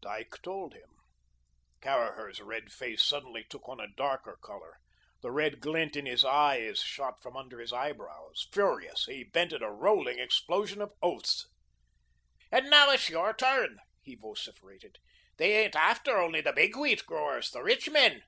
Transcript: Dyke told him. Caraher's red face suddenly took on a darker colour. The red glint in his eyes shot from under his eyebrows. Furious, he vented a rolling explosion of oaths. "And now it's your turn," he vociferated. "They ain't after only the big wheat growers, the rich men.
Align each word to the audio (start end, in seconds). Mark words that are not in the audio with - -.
Dyke 0.00 0.38
told 0.44 0.74
him. 0.74 0.88
Caraher's 1.80 2.40
red 2.40 2.70
face 2.70 3.02
suddenly 3.02 3.42
took 3.42 3.68
on 3.68 3.80
a 3.80 3.88
darker 3.96 4.38
colour. 4.40 4.76
The 5.22 5.32
red 5.32 5.58
glint 5.58 5.96
in 5.96 6.06
his 6.06 6.24
eyes 6.24 6.78
shot 6.82 7.20
from 7.20 7.36
under 7.36 7.58
his 7.58 7.72
eyebrows. 7.72 8.46
Furious, 8.52 9.06
he 9.06 9.24
vented 9.24 9.60
a 9.60 9.72
rolling 9.72 10.20
explosion 10.20 10.80
of 10.82 10.92
oaths. 11.02 11.48
"And 12.52 12.70
now 12.70 12.92
it's 12.92 13.08
your 13.08 13.34
turn," 13.34 13.78
he 14.02 14.14
vociferated. 14.14 14.98
"They 15.36 15.64
ain't 15.64 15.74
after 15.74 16.16
only 16.16 16.40
the 16.42 16.52
big 16.52 16.76
wheat 16.76 17.04
growers, 17.04 17.50
the 17.50 17.64
rich 17.64 17.90
men. 17.90 18.22